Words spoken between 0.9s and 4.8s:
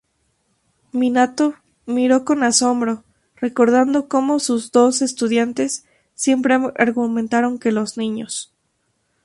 Minato miró con asombro, recordando cómo sus